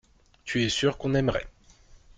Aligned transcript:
Tu 0.45 0.63
es 0.63 0.69
sûr 0.69 0.97
qu’on 0.97 1.13
aimerait. 1.13 1.47